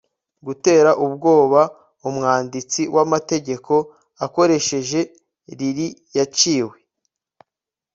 gutera 0.45 0.91
ubwoba 1.05 1.61
umwanditsi 2.09 2.81
wamategeko 2.95 3.73
akoresheje 4.25 4.99
lili 5.57 5.87
yaciwe 6.17 6.75